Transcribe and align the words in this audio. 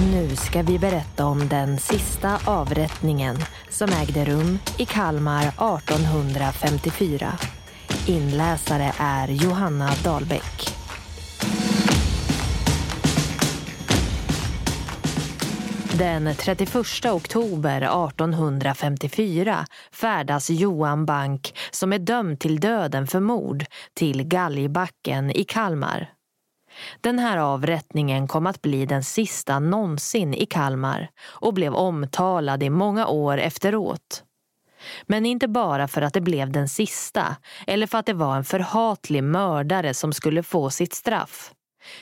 Nu 0.00 0.36
ska 0.36 0.62
vi 0.62 0.78
berätta 0.78 1.26
om 1.26 1.48
den 1.48 1.78
sista 1.78 2.38
avrättningen 2.44 3.36
som 3.68 3.88
ägde 3.92 4.24
rum 4.24 4.58
i 4.78 4.84
Kalmar 4.86 5.42
1854. 5.42 7.32
Inläsare 8.06 8.92
är 8.98 9.28
Johanna 9.28 9.90
Dahlbäck. 10.04 10.68
Den 15.98 16.34
31 16.34 16.76
oktober 17.06 17.82
1854 17.82 19.66
färdas 19.92 20.50
Johan 20.50 21.06
Bank, 21.06 21.58
som 21.70 21.92
är 21.92 21.98
dömd 21.98 22.40
till 22.40 22.60
döden 22.60 23.06
för 23.06 23.20
mord, 23.20 23.64
till 23.94 24.22
Galgbacken 24.22 25.30
i 25.30 25.44
Kalmar. 25.44 26.19
Den 27.00 27.18
här 27.18 27.36
avrättningen 27.36 28.28
kom 28.28 28.46
att 28.46 28.62
bli 28.62 28.86
den 28.86 29.04
sista 29.04 29.58
någonsin 29.58 30.34
i 30.34 30.46
Kalmar 30.46 31.10
och 31.22 31.54
blev 31.54 31.74
omtalad 31.74 32.62
i 32.62 32.70
många 32.70 33.06
år 33.06 33.38
efteråt. 33.38 34.24
Men 35.06 35.26
inte 35.26 35.48
bara 35.48 35.88
för 35.88 36.02
att 36.02 36.14
det 36.14 36.20
blev 36.20 36.52
den 36.52 36.68
sista 36.68 37.36
eller 37.66 37.86
för 37.86 37.98
att 37.98 38.06
det 38.06 38.12
var 38.12 38.36
en 38.36 38.44
förhatlig 38.44 39.24
mördare 39.24 39.94
som 39.94 40.12
skulle 40.12 40.42
få 40.42 40.70
sitt 40.70 40.94
straff 40.94 41.52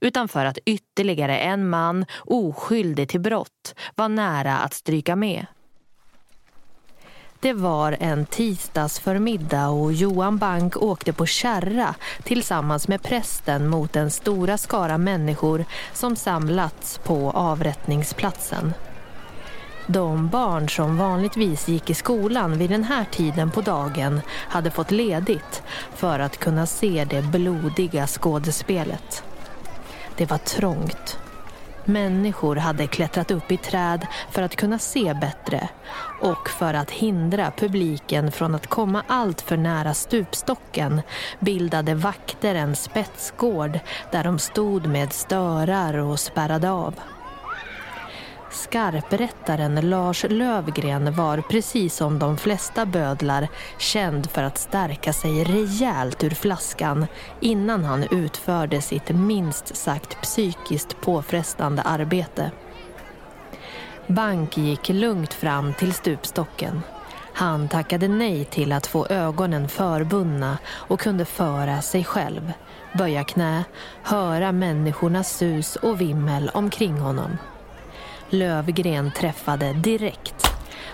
utan 0.00 0.28
för 0.28 0.44
att 0.44 0.58
ytterligare 0.66 1.38
en 1.38 1.68
man, 1.68 2.06
oskyldig 2.18 3.08
till 3.08 3.20
brott, 3.20 3.74
var 3.94 4.08
nära 4.08 4.58
att 4.58 4.74
stryka 4.74 5.16
med. 5.16 5.46
Det 7.42 7.52
var 7.52 7.96
en 8.00 8.26
tisdagsförmiddag 8.26 9.68
och 9.68 9.92
Johan 9.92 10.38
Bank 10.38 10.76
åkte 10.76 11.12
på 11.12 11.26
kärra 11.26 11.94
tillsammans 12.22 12.88
med 12.88 13.02
prästen 13.02 13.68
mot 13.68 13.92
den 13.92 14.10
stora 14.10 14.58
skara 14.58 14.98
människor 14.98 15.64
som 15.92 16.16
samlats 16.16 17.00
på 17.04 17.30
avrättningsplatsen. 17.30 18.74
De 19.86 20.28
barn 20.28 20.68
som 20.68 20.98
vanligtvis 20.98 21.68
gick 21.68 21.90
i 21.90 21.94
skolan 21.94 22.58
vid 22.58 22.70
den 22.70 22.84
här 22.84 23.04
tiden 23.04 23.50
på 23.50 23.60
dagen 23.60 24.20
hade 24.28 24.70
fått 24.70 24.90
ledigt 24.90 25.62
för 25.94 26.18
att 26.18 26.38
kunna 26.38 26.66
se 26.66 27.06
det 27.10 27.22
blodiga 27.22 28.06
skådespelet. 28.06 29.22
Det 30.16 30.30
var 30.30 30.38
trångt. 30.38 31.18
Människor 31.84 32.56
hade 32.56 32.86
klättrat 32.86 33.30
upp 33.30 33.52
i 33.52 33.56
träd 33.56 34.06
för 34.30 34.42
att 34.42 34.56
kunna 34.56 34.78
se 34.78 35.14
bättre 35.20 35.68
och 36.20 36.48
för 36.48 36.74
att 36.74 36.90
hindra 36.90 37.52
publiken 37.56 38.32
från 38.32 38.54
att 38.54 38.66
komma 38.66 39.02
allt 39.06 39.40
för 39.40 39.56
nära 39.56 39.94
stupstocken 39.94 41.00
bildade 41.40 41.94
vakter 41.94 42.54
en 42.54 42.76
spetsgård 42.76 43.78
där 44.12 44.24
de 44.24 44.38
stod 44.38 44.86
med 44.86 45.12
störar 45.12 45.94
och 45.98 46.20
spärrade 46.20 46.70
av. 46.70 46.94
Skarprättaren 48.50 49.74
Lars 49.74 50.24
Lövgren 50.28 51.14
var 51.14 51.40
precis 51.40 51.94
som 51.94 52.18
de 52.18 52.36
flesta 52.36 52.86
bödlar 52.86 53.48
känd 53.78 54.30
för 54.30 54.42
att 54.42 54.58
stärka 54.58 55.12
sig 55.12 55.44
rejält 55.44 56.24
ur 56.24 56.30
flaskan 56.30 57.06
innan 57.40 57.84
han 57.84 58.04
utförde 58.10 58.80
sitt 58.80 59.08
minst 59.08 59.76
sagt 59.76 60.22
psykiskt 60.22 61.00
påfrestande 61.00 61.82
arbete. 61.82 62.50
Bank 64.06 64.56
gick 64.56 64.88
lugnt 64.88 65.34
fram 65.34 65.74
till 65.74 65.92
stupstocken. 65.92 66.82
Han 67.32 67.68
tackade 67.68 68.08
nej 68.08 68.44
till 68.44 68.72
att 68.72 68.86
få 68.86 69.06
ögonen 69.06 69.68
förbundna 69.68 70.58
och 70.68 71.00
kunde 71.00 71.24
föra 71.24 71.82
sig 71.82 72.04
själv, 72.04 72.52
böja 72.98 73.24
knä, 73.24 73.64
höra 74.02 74.52
människornas 74.52 75.36
sus 75.36 75.76
och 75.76 76.00
vimmel 76.00 76.50
omkring 76.54 76.98
honom. 76.98 77.38
Lövgren 78.30 79.10
träffade 79.12 79.72
direkt. 79.72 80.46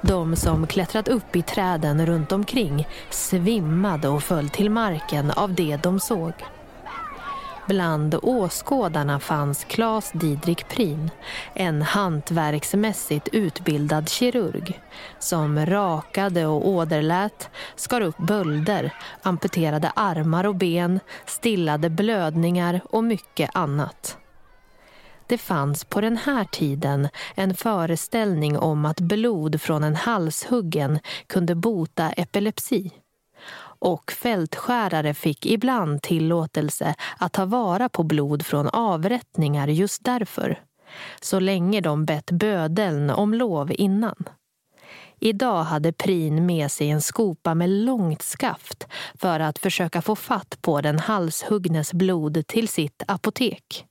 De 0.00 0.36
som 0.36 0.66
klättrat 0.66 1.08
upp 1.08 1.36
i 1.36 1.42
träden 1.42 2.06
runt 2.06 2.32
omkring 2.32 2.88
svimmade 3.10 4.08
och 4.08 4.22
föll 4.22 4.48
till 4.48 4.70
marken 4.70 5.30
av 5.30 5.54
det 5.54 5.76
de 5.76 6.00
såg. 6.00 6.32
Bland 7.66 8.14
åskådarna 8.22 9.20
fanns 9.20 9.64
Claes 9.64 10.12
Didrik 10.12 10.68
Prin, 10.68 11.10
en 11.54 11.82
hantverksmässigt 11.82 13.28
utbildad 13.32 14.08
kirurg 14.08 14.80
som 15.18 15.66
rakade 15.66 16.46
och 16.46 16.68
åderlät, 16.68 17.50
skar 17.76 18.00
upp 18.00 18.18
bölder, 18.18 18.94
amputerade 19.22 19.92
armar 19.96 20.46
och 20.46 20.54
ben, 20.54 21.00
stillade 21.26 21.90
blödningar 21.90 22.80
och 22.90 23.04
mycket 23.04 23.50
annat. 23.54 24.16
Det 25.26 25.38
fanns 25.38 25.84
på 25.84 26.00
den 26.00 26.16
här 26.16 26.44
tiden 26.44 27.08
en 27.34 27.54
föreställning 27.54 28.58
om 28.58 28.84
att 28.84 29.00
blod 29.00 29.60
från 29.60 29.84
en 29.84 29.96
halshuggen 29.96 30.98
kunde 31.26 31.54
bota 31.54 32.10
epilepsi. 32.10 32.90
Och 33.82 34.12
fältskärare 34.12 35.14
fick 35.14 35.46
ibland 35.46 36.02
tillåtelse 36.02 36.94
att 37.18 37.32
ta 37.32 37.44
vara 37.44 37.88
på 37.88 38.02
blod 38.02 38.46
från 38.46 38.68
avrättningar 38.68 39.68
just 39.68 40.04
därför. 40.04 40.60
Så 41.20 41.40
länge 41.40 41.80
de 41.80 42.04
bett 42.04 42.30
bödeln 42.30 43.10
om 43.10 43.34
lov 43.34 43.72
innan. 43.74 44.24
Idag 45.20 45.64
hade 45.64 45.92
Prin 45.92 46.46
med 46.46 46.70
sig 46.70 46.90
en 46.90 47.02
skopa 47.02 47.54
med 47.54 47.70
långt 47.70 48.22
skaft 48.22 48.86
för 49.14 49.40
att 49.40 49.58
försöka 49.58 50.02
få 50.02 50.16
fatt 50.16 50.58
på 50.62 50.80
den 50.80 50.98
halshuggnes 50.98 51.92
blod 51.92 52.46
till 52.46 52.68
sitt 52.68 53.02
apotek. 53.06 53.86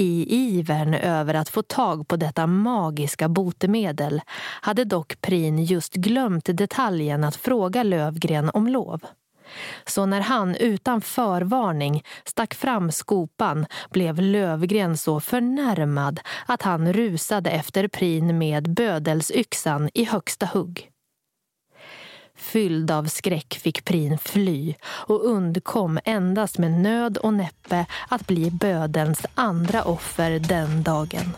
I 0.00 0.26
ivern 0.28 0.94
över 0.94 1.34
att 1.34 1.48
få 1.48 1.62
tag 1.62 2.08
på 2.08 2.16
detta 2.16 2.46
magiska 2.46 3.28
botemedel 3.28 4.20
hade 4.60 4.84
dock 4.84 5.20
Prin 5.20 5.64
just 5.64 5.94
glömt 5.94 6.44
detaljen 6.44 7.24
att 7.24 7.36
fråga 7.36 7.82
Lövgren 7.82 8.50
om 8.54 8.66
lov. 8.66 9.00
Så 9.86 10.06
när 10.06 10.20
han 10.20 10.54
utan 10.54 11.00
förvarning 11.00 12.02
stack 12.24 12.54
fram 12.54 12.92
skopan 12.92 13.66
blev 13.90 14.20
Lövgren 14.20 14.96
så 14.96 15.20
förnärmad 15.20 16.20
att 16.46 16.62
han 16.62 16.92
rusade 16.92 17.50
efter 17.50 17.88
Prin 17.88 18.38
med 18.38 18.74
bödelsyxan 18.74 19.90
i 19.94 20.04
högsta 20.04 20.46
hugg. 20.46 20.90
Fylld 22.38 22.90
av 22.90 23.04
skräck 23.04 23.58
fick 23.62 23.84
Prin 23.84 24.18
fly 24.18 24.74
och 24.84 25.24
undkom 25.24 25.98
endast 26.04 26.58
med 26.58 26.72
nöd 26.72 27.16
och 27.16 27.34
näppe 27.34 27.86
att 28.08 28.26
bli 28.26 28.50
bödens 28.50 29.26
andra 29.34 29.82
offer 29.82 30.30
den 30.30 30.82
dagen. 30.82 31.36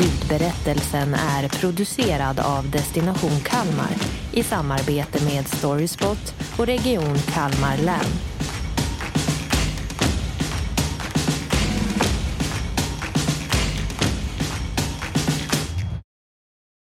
Ljudberättelsen 0.00 1.14
är 1.14 1.48
producerad 1.48 2.40
av 2.40 2.70
Destination 2.70 3.40
Kalmar 3.44 3.92
i 4.32 4.42
samarbete 4.42 5.24
med 5.24 5.48
Storyspot 5.48 6.34
och 6.58 6.66
Region 6.66 7.18
Kalmar 7.18 7.76
län. 7.76 8.31